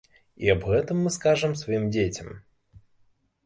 І 0.45 0.49
аб 0.53 0.63
гэтым 0.71 1.03
мы 1.03 1.11
скажам 1.19 1.55
сваім 1.61 1.87
дзецям. 1.95 2.35